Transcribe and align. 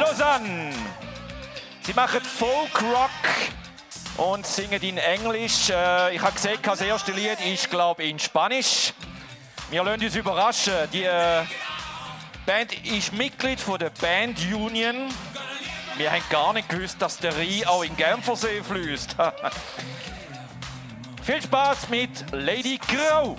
Lausanne. 0.00 0.70
Sie 1.82 1.94
machen 1.94 2.20
Folk 2.20 2.82
Rock 2.82 3.10
und 4.16 4.46
singen 4.46 4.80
in 4.82 4.98
Englisch. 4.98 5.70
Äh, 5.70 6.14
ich 6.14 6.22
habe 6.22 6.32
gesagt, 6.32 6.66
das 6.66 6.80
erste 6.80 7.12
Lied 7.12 7.40
ist, 7.40 7.70
glaube 7.70 8.04
in 8.04 8.18
Spanisch. 8.18 8.92
Wir 9.70 9.82
lassen 9.82 10.04
uns 10.04 10.14
überraschen. 10.14 10.74
Die 10.92 11.04
äh, 11.04 11.42
Band 12.46 12.72
ist 12.86 13.12
Mitglied 13.12 13.58
der 13.80 13.90
Band 13.90 14.38
Union. 14.52 15.08
Wir 15.96 16.10
haben 16.10 16.22
gar 16.30 16.52
nicht 16.52 16.68
gewusst, 16.68 16.96
dass 17.00 17.18
der 17.18 17.36
Rhein 17.36 17.66
auch 17.66 17.82
in 17.82 17.96
Genfersee 17.96 18.62
fließt. 18.62 19.16
Viel 21.22 21.42
Spaß 21.42 21.88
mit 21.88 22.10
Lady 22.32 22.78
Grau. 22.78 23.36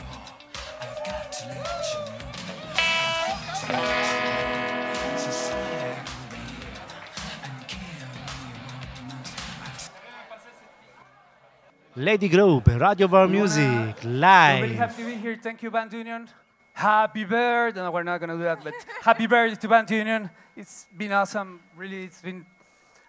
Lady 11.96 12.28
Group, 12.28 12.68
Radio 12.68 13.08
War 13.08 13.28
Music, 13.28 13.64
We're 14.04 14.10
really 14.10 14.18
live. 14.20 14.72
happy 14.76 15.04
to 15.04 15.10
be 15.10 15.16
here. 15.16 15.40
Thank 15.42 15.62
you, 15.62 15.70
Band 15.70 15.94
Union. 15.94 16.28
Happy 16.74 17.24
birthday. 17.24 17.82
No, 17.82 17.92
we're 17.92 18.02
not 18.02 18.18
going 18.20 18.32
to 18.32 18.36
do 18.38 18.44
that, 18.44 18.64
but 18.64 18.74
happy 19.04 19.28
birthday 19.28 19.56
to 19.62 19.68
Band 19.68 19.92
Union. 19.92 20.30
It's 20.56 20.88
been 20.98 21.12
awesome. 21.12 21.60
Really, 21.78 22.06
it's 22.06 22.22
been. 22.22 22.46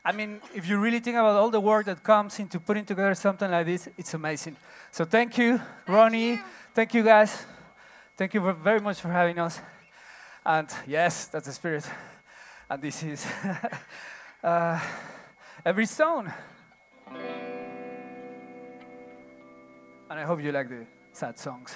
I 0.04 0.12
mean, 0.12 0.40
if 0.54 0.68
you 0.68 0.78
really 0.78 1.00
think 1.00 1.16
about 1.16 1.34
all 1.36 1.48
the 1.48 1.60
work 1.60 1.86
that 1.86 2.02
comes 2.02 2.38
into 2.38 2.60
putting 2.60 2.84
together 2.84 3.14
something 3.14 3.50
like 3.50 3.64
this, 3.64 3.88
it's 3.96 4.12
amazing. 4.12 4.56
So 4.90 5.06
thank 5.06 5.38
you, 5.38 5.58
Ronnie. 5.88 6.40
Thank 6.74 6.92
you, 6.92 7.02
guys. 7.02 7.42
Thank 8.18 8.34
you 8.34 8.52
very 8.52 8.80
much 8.80 9.00
for 9.00 9.08
having 9.08 9.38
us. 9.38 9.60
And 10.44 10.68
yes, 10.86 11.26
that's 11.28 11.46
the 11.46 11.52
spirit. 11.54 11.88
And 12.68 12.82
this 12.82 13.02
is 13.02 13.26
uh, 14.44 14.78
Every 15.64 15.86
Stone. 15.86 16.30
And 20.14 20.20
I 20.22 20.26
hope 20.26 20.40
you 20.40 20.52
like 20.52 20.68
the 20.68 20.86
sad 21.10 21.36
songs. 21.40 21.74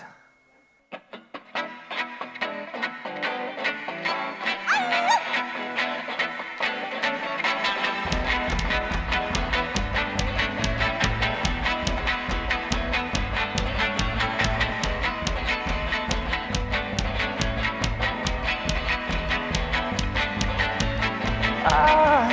Ah, 21.64 22.28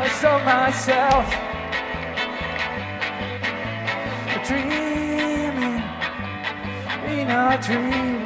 I 0.00 0.08
saw 0.08 0.44
myself 0.44 1.51
in 7.32 7.38
a 7.38 7.58
dream. 7.62 8.20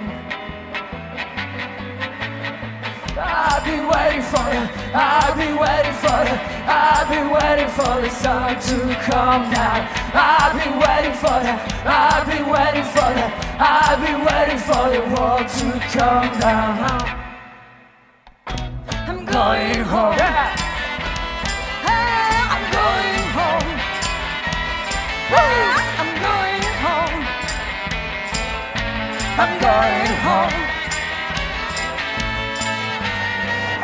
I've 3.18 3.64
been 3.64 3.86
waiting 3.88 4.24
for 4.32 4.46
it, 4.58 4.66
I've 4.94 5.36
been 5.36 5.56
waiting 5.56 5.96
for 6.02 6.20
it, 6.32 6.38
I've 6.66 7.08
been 7.08 7.30
waiting 7.30 7.70
for 7.78 8.00
the 8.02 8.10
sun 8.10 8.60
to 8.68 8.94
come 9.10 9.50
down. 9.52 9.88
I've 10.12 10.54
been 10.58 10.76
waiting 10.84 11.16
for 11.22 11.38
it, 11.50 11.58
I've 11.86 12.26
been 12.26 12.46
waiting 12.50 12.86
for 12.94 13.10
it, 13.22 13.30
I've 13.58 14.00
been 14.04 14.20
waiting 14.26 14.58
for 14.58 14.84
the 14.90 15.02
world 15.14 15.48
to 15.58 15.68
come 15.94 16.40
down. 16.40 17.05
I'm 29.46 29.60
going 29.62 30.12
home. 30.26 30.58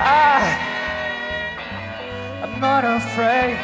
I, 0.03 0.43
I'm 2.43 2.55
not 2.59 2.83
afraid 2.85 3.55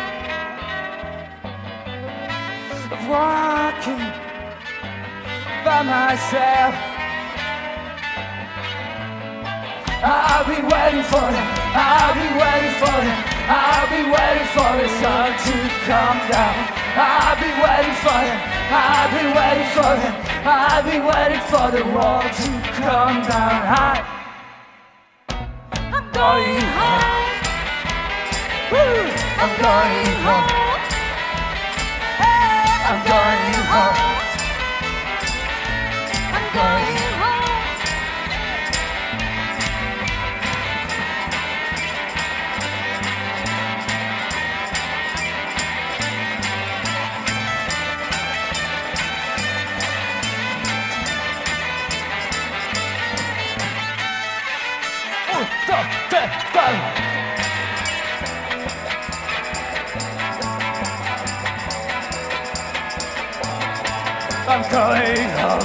of 2.94 3.00
walking 3.10 4.04
by 5.64 5.82
myself. 5.82 6.75
I'll 10.00 10.47
be 10.47 10.62
waiting 10.62 11.03
for 11.03 11.26
it. 11.34 11.47
I'll 11.75 12.14
be 12.14 12.28
waiting 12.38 12.75
for 12.78 12.94
it. 13.10 13.19
I'll 13.50 13.91
be 13.91 14.03
waiting 14.06 14.48
for 14.54 14.70
the 14.78 14.88
sun 15.03 15.34
to 15.34 15.54
come 15.82 16.19
down. 16.31 16.54
I'll 16.94 17.34
be 17.42 17.50
waiting 17.58 17.97
for 18.06 18.19
it. 18.22 18.38
I'll 18.70 19.10
be 19.10 19.25
waiting 19.34 19.70
for 19.75 20.22
it. 20.22 20.28
I'll 20.50 20.82
been 20.82 21.04
waiting 21.04 21.41
for 21.53 21.70
the 21.70 21.84
world 21.92 22.22
to 22.22 22.48
come 22.81 23.20
down. 23.28 23.60
I, 23.69 24.03
I'm 25.92 26.10
going 26.12 26.62
home. 26.78 27.19
Woo! 28.72 29.12
I'm 29.41 29.53
going 29.60 30.16
home. 30.25 30.68
I'm 64.50 64.62
going 64.70 65.28
home. 65.36 65.60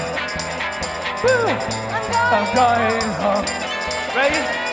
Woo. 1.24 1.48
I'm 2.36 2.54
going 2.54 3.12
home. 3.16 3.46
Ready? 4.14 4.64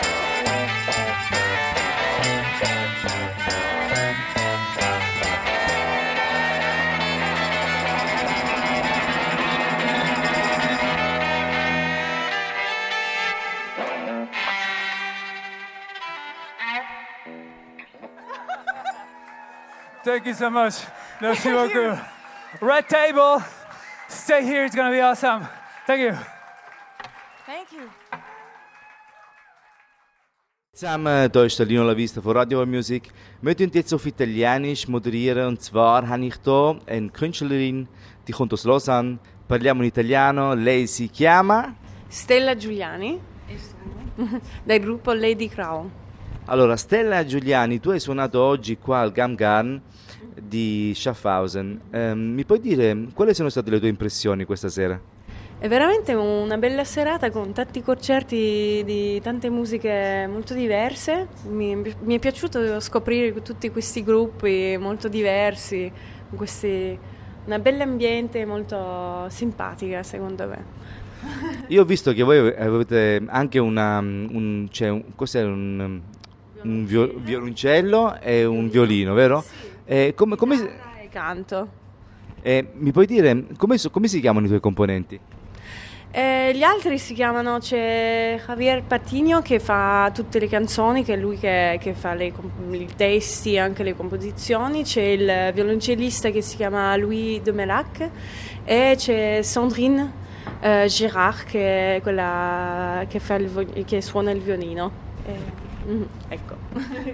Thank 20.02 20.26
you 20.26 20.34
so 20.34 20.50
much. 20.50 20.74
Merci 21.20 21.50
beaucoup. 21.50 21.96
Red 22.60 22.88
table. 22.88 23.40
Stay 24.10 24.44
here. 24.44 24.64
It's 24.64 24.74
gonna 24.74 24.90
be 24.90 25.00
awesome. 25.00 25.46
Thank 25.86 26.00
you. 26.00 26.14
Thank 27.46 27.70
you. 27.70 27.88
Zusammen, 30.72 31.30
hier 31.32 31.44
ist 31.44 31.58
der 31.60 31.66
Lino 31.66 31.84
La 31.84 31.96
Vista 31.96 32.20
von 32.20 32.36
Radio 32.36 32.66
Music. 32.66 33.12
Wir 33.40 33.56
tun 33.56 33.70
jetzt 33.72 33.94
auf 33.94 34.04
Italienisch 34.06 34.88
moderieren 34.88 35.46
und 35.46 35.62
zwar 35.62 36.08
habe 36.08 36.26
ich 36.26 36.34
hier 36.42 36.80
eine 36.86 37.08
Künstlerin, 37.10 37.86
die 38.26 38.32
kommt 38.32 38.52
aus 38.52 38.64
Lausanne. 38.64 39.18
Parliamo 39.46 39.82
in 39.82 39.88
italiano, 39.88 40.54
lei 40.54 40.86
si 40.86 41.08
chiama... 41.08 41.76
Stella 42.10 42.56
Giuliani, 42.56 43.20
del 44.66 44.80
gruppo 44.80 45.12
Lady 45.12 45.48
Crown. 45.48 45.88
Allora, 46.46 46.76
Stella 46.76 47.24
Giuliani, 47.24 47.78
tu 47.78 47.90
hai 47.90 48.00
suonato 48.00 48.42
oggi 48.42 48.76
qua 48.76 49.02
al 49.02 49.12
Gam 49.12 49.36
Garn 49.36 49.80
di 50.42 50.92
Schaffhausen. 50.94 51.80
Ehm, 51.90 52.18
mi 52.34 52.44
puoi 52.44 52.60
dire 52.60 53.06
quali 53.14 53.34
sono 53.34 53.48
state 53.48 53.70
le 53.70 53.78
tue 53.78 53.88
impressioni 53.88 54.44
questa 54.44 54.68
sera? 54.68 55.00
È 55.58 55.68
veramente 55.68 56.14
una 56.14 56.56
bella 56.56 56.84
serata 56.84 57.30
con 57.30 57.52
tanti 57.52 57.82
concerti 57.82 58.82
di 58.84 59.20
tante 59.20 59.50
musiche 59.50 60.26
molto 60.26 60.54
diverse. 60.54 61.28
Mi, 61.48 61.76
mi 61.76 62.14
è 62.14 62.18
piaciuto 62.18 62.80
scoprire 62.80 63.42
tutti 63.42 63.70
questi 63.70 64.02
gruppi 64.02 64.78
molto 64.80 65.08
diversi, 65.08 65.92
questi, 66.34 66.98
una 67.44 67.58
bella 67.58 67.82
ambiente 67.82 68.46
molto 68.46 69.26
simpatica 69.28 70.02
secondo 70.02 70.46
me. 70.48 70.64
Io 71.68 71.82
ho 71.82 71.84
visto 71.84 72.14
che 72.14 72.22
voi 72.22 72.38
avete 72.38 73.22
anche 73.26 73.58
una, 73.58 73.98
un, 73.98 74.66
cioè, 74.70 74.88
un- 74.88 75.04
cos'è 75.14 75.42
un, 75.42 76.00
un 76.62 76.84
vio- 76.86 77.12
violoncello 77.18 78.18
e 78.18 78.46
un 78.46 78.70
violino, 78.70 79.12
vero? 79.12 79.44
E 79.90 80.14
come, 80.14 80.36
come 80.36 80.54
E 81.02 81.08
canto. 81.08 81.68
e 82.42 82.64
mi 82.74 82.92
puoi 82.92 83.06
dire 83.06 83.46
come, 83.56 83.76
come 83.90 84.06
si 84.06 84.20
chiamano 84.20 84.44
i 84.44 84.48
tuoi 84.48 84.60
componenti? 84.60 85.18
E 86.12 86.52
gli 86.54 86.62
altri 86.62 86.96
si 86.96 87.12
chiamano, 87.12 87.58
c'è 87.58 88.40
Javier 88.46 88.84
Patigno 88.84 89.42
che 89.42 89.58
fa 89.58 90.08
tutte 90.14 90.38
le 90.38 90.46
canzoni, 90.46 91.02
che 91.02 91.14
è 91.14 91.16
lui 91.16 91.38
che, 91.38 91.76
che 91.80 91.94
fa 91.94 92.14
le, 92.14 92.32
i 92.70 92.88
testi 92.94 93.54
e 93.54 93.58
anche 93.58 93.82
le 93.82 93.96
composizioni, 93.96 94.84
c'è 94.84 95.02
il 95.02 95.52
violoncellista 95.54 96.30
che 96.30 96.40
si 96.40 96.54
chiama 96.54 96.94
Louis 96.96 97.40
Demelac 97.40 98.10
e 98.62 98.94
c'è 98.96 99.40
Sandrine 99.42 100.12
eh, 100.60 100.86
Girard 100.86 101.46
che 101.46 101.96
è 101.96 102.00
quella 102.00 103.04
che, 103.08 103.20
il, 103.38 103.84
che 103.84 104.00
suona 104.00 104.30
il 104.30 104.40
violino. 104.40 104.92
E, 105.26 105.32
mm, 105.88 106.02
ecco. 106.28 106.54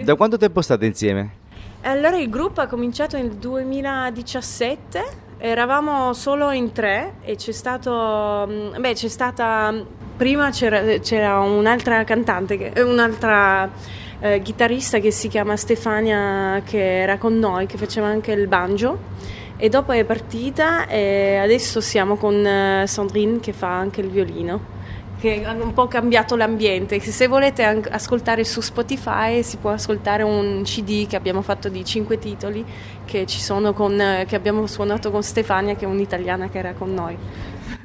Da 0.04 0.14
quanto 0.14 0.36
tempo 0.36 0.60
state 0.60 0.84
insieme? 0.84 1.44
Allora 1.82 2.18
il 2.18 2.28
gruppo 2.28 2.60
ha 2.60 2.66
cominciato 2.66 3.16
nel 3.16 3.30
2017, 3.32 5.04
eravamo 5.38 6.12
solo 6.14 6.50
in 6.50 6.72
tre 6.72 7.14
e 7.22 7.36
c'è 7.36 7.52
stato, 7.52 8.46
mm, 8.48 8.80
beh 8.80 8.92
c'è 8.94 9.08
stata, 9.08 9.72
prima 10.16 10.50
c'era, 10.50 10.98
c'era 10.98 11.38
un'altra 11.38 12.02
cantante, 12.04 12.72
un'altra 12.78 13.70
eh, 14.18 14.42
chitarrista 14.42 14.98
che 14.98 15.12
si 15.12 15.28
chiama 15.28 15.56
Stefania 15.56 16.60
che 16.64 17.02
era 17.02 17.18
con 17.18 17.38
noi, 17.38 17.66
che 17.66 17.76
faceva 17.76 18.08
anche 18.08 18.32
il 18.32 18.48
banjo. 18.48 19.14
E 19.56 19.68
dopo 19.68 19.92
è 19.92 20.04
partita 20.04 20.86
e 20.86 21.36
adesso 21.36 21.80
siamo 21.80 22.16
con 22.16 22.44
eh, 22.44 22.84
Sandrine 22.86 23.40
che 23.40 23.52
fa 23.52 23.68
anche 23.68 24.00
il 24.00 24.10
violino 24.10 24.75
che 25.18 25.44
hanno 25.44 25.64
un 25.64 25.72
po' 25.72 25.88
cambiato 25.88 26.36
l'ambiente. 26.36 27.00
Se 27.00 27.26
volete 27.26 27.64
ascoltare 27.90 28.44
su 28.44 28.60
Spotify 28.60 29.42
si 29.42 29.56
può 29.56 29.70
ascoltare 29.70 30.22
un 30.22 30.62
CD 30.64 31.06
che 31.06 31.16
abbiamo 31.16 31.42
fatto 31.42 31.68
di 31.68 31.84
cinque 31.84 32.18
titoli 32.18 32.64
che, 33.04 33.26
con, 33.74 34.24
che 34.26 34.36
abbiamo 34.36 34.66
suonato 34.66 35.10
con 35.10 35.22
Stefania 35.22 35.74
che 35.74 35.84
è 35.84 35.88
un'italiana 35.88 36.48
che 36.48 36.58
era 36.58 36.72
con 36.74 36.92
noi. 36.92 37.16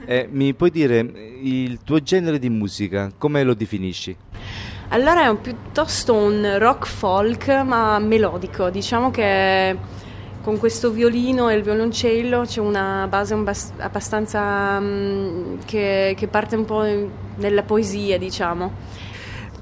Eh, 0.06 0.28
mi 0.32 0.54
puoi 0.54 0.72
dire 0.72 1.00
il 1.42 1.80
tuo 1.84 2.02
genere 2.02 2.38
di 2.40 2.50
musica, 2.50 3.12
come 3.18 3.44
lo 3.44 3.54
definisci? 3.54 4.16
Allora 4.90 5.24
è 5.24 5.28
un, 5.28 5.40
piuttosto 5.40 6.14
un 6.14 6.58
rock 6.58 6.86
folk 6.86 7.48
ma 7.64 7.98
melodico, 8.00 8.70
diciamo 8.70 9.10
che 9.10 9.78
con 10.42 10.58
questo 10.58 10.92
violino 10.92 11.50
e 11.50 11.56
il 11.56 11.64
violoncello 11.64 12.42
c'è 12.42 12.60
una 12.60 13.08
base 13.08 13.34
abbastanza 13.34 14.78
um, 14.80 15.60
che, 15.66 16.14
che, 16.18 16.28
parte 16.28 16.56
un 16.56 16.66
po' 16.66 16.84
nella 17.36 17.64
poesia, 17.64 18.18
diciamo. 18.18 18.72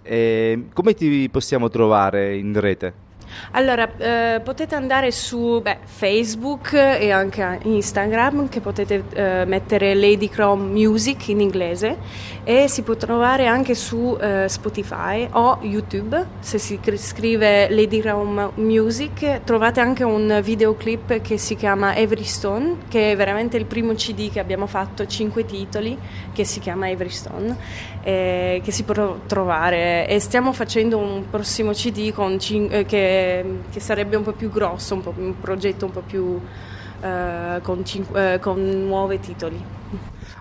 E 0.01 0.65
come 0.73 0.93
ti 0.93 1.29
possiamo 1.29 1.69
trovare 1.69 2.35
in 2.35 2.59
rete? 2.59 3.07
Allora, 3.51 3.89
eh, 3.97 4.41
potete 4.43 4.75
andare 4.75 5.11
su 5.11 5.59
beh, 5.61 5.79
Facebook 5.83 6.73
e 6.73 7.11
anche 7.11 7.59
Instagram, 7.63 8.49
che 8.49 8.59
potete 8.59 9.03
eh, 9.13 9.45
mettere 9.45 9.95
Lady 9.95 10.29
Chrome 10.29 10.65
Music 10.71 11.27
in 11.29 11.39
inglese, 11.41 11.97
e 12.43 12.67
si 12.67 12.81
può 12.83 12.95
trovare 12.95 13.47
anche 13.47 13.75
su 13.75 14.17
eh, 14.19 14.45
Spotify 14.47 15.27
o 15.31 15.59
YouTube. 15.61 16.25
Se 16.39 16.57
si 16.57 16.79
scrive 16.95 17.69
Lady 17.69 17.99
Chrome 17.99 18.51
Music, 18.55 19.43
trovate 19.43 19.79
anche 19.79 20.03
un 20.03 20.39
videoclip 20.43 21.21
che 21.21 21.37
si 21.37 21.55
chiama 21.55 21.95
Every 21.95 22.23
Stone, 22.23 22.77
che 22.87 23.11
è 23.11 23.15
veramente 23.15 23.57
il 23.57 23.65
primo 23.65 23.93
CD 23.93 24.31
che 24.31 24.39
abbiamo 24.39 24.67
fatto, 24.67 25.05
cinque 25.05 25.45
titoli, 25.45 25.97
che 26.33 26.43
si 26.43 26.59
chiama 26.59 26.89
Every 26.89 27.09
Stone, 27.09 27.55
che 28.03 28.61
si 28.65 28.83
può 28.83 29.19
trovare. 29.25 30.07
E 30.07 30.19
stiamo 30.19 30.53
facendo 30.53 30.97
un 30.97 31.29
prossimo 31.29 31.71
CD 31.71 32.11
cin- 32.39 32.69
eh, 32.71 32.85
che 33.71 33.79
sarebbe 33.79 34.15
un 34.15 34.23
po' 34.23 34.33
più 34.33 34.49
grosso, 34.49 34.95
un, 34.95 35.01
po', 35.01 35.13
un 35.17 35.39
progetto 35.39 35.85
un 35.85 35.91
po' 35.91 36.03
più 36.05 36.39
eh, 37.01 37.59
con, 37.61 37.85
cinque, 37.85 38.33
eh, 38.33 38.39
con 38.39 38.59
nuovi 38.85 39.19
titoli. 39.19 39.78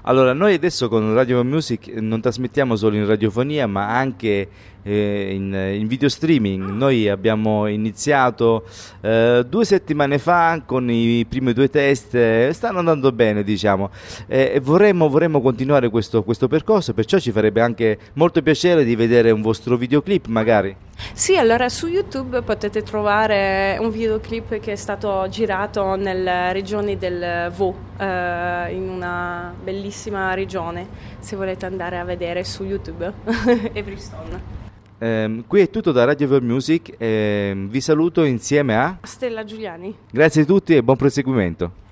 Allora, 0.03 0.33
noi 0.33 0.55
adesso 0.55 0.89
con 0.89 1.13
Radio 1.13 1.45
Music 1.45 1.89
non 1.89 2.21
trasmettiamo 2.21 2.77
solo 2.77 2.97
in 2.97 3.07
radiofonia, 3.07 3.67
ma 3.67 3.95
anche 3.95 4.49
eh, 4.83 5.35
in, 5.35 5.53
in, 5.53 5.87
video 5.87 6.09
streaming. 6.09 6.71
Noi 6.71 7.09
abbiamo 7.09 7.67
iniziato 7.67 8.65
eh, 9.03 9.45
due 9.47 9.65
settimane 9.65 10.19
fa 10.19 10.63
con 10.65 10.91
i 10.91 11.27
primi 11.29 11.53
due 11.53 11.69
test, 11.69 12.15
eh, 12.15 12.51
stanno 12.53 12.79
andando 12.79 13.13
bene, 13.13 13.43
diciamo, 13.43 13.91
e 14.27 14.61
vorremmo, 14.63 15.09
vorremmo 15.09 15.41
continuare 15.43 15.91
questo, 15.91 16.23
questo 16.23 16.49
percorso, 16.49 16.95
perciò 16.95 17.19
ci 17.19 17.31
farebbe 17.31 17.61
anche 17.61 17.99
molto 18.15 18.41
piacere 18.41 18.85
di 18.85 18.97
vedere 18.97 19.31
un 19.31 19.43
vostro 19.43 19.77
videoclip, 19.77 20.27
magari. 20.27 20.75
Sì, 21.13 21.37
allora 21.37 21.69
su 21.69 21.87
YouTube 21.87 22.43
potete 22.43 22.83
trovare 22.83 23.77
un 23.79 23.91
videoclip 23.91 24.59
che 24.59 24.73
è 24.73 24.77
stato 24.77 25.29
girato 25.29 25.95
nella 25.95 26.51
regione 26.51 26.97
del 26.97 27.53
Vaud, 27.55 27.75
eh, 27.99 28.73
in 28.73 28.89
una 28.89 29.38
bellissima 29.63 30.35
regione, 30.35 30.87
se 31.19 31.37
volete 31.37 31.67
andare 31.67 31.99
a 31.99 32.05
vedere 32.05 32.45
su 32.45 32.65
YouTube, 32.65 33.13
Everystone. 33.73 34.57
Eh, 34.99 35.45
qui 35.47 35.61
è 35.61 35.71
tutto 35.71 35.93
da 35.93 36.05
Radio 36.05 36.27
Ver 36.29 36.43
Music, 36.43 36.95
eh, 36.99 37.55
vi 37.69 37.81
saluto 37.81 38.25
insieme 38.25 38.77
a 38.77 38.99
Stella 39.03 39.45
Giuliani. 39.45 39.95
Grazie 40.11 40.43
a 40.43 40.45
tutti 40.45 40.75
e 40.75 40.83
buon 40.83 40.97
proseguimento. 40.97 41.87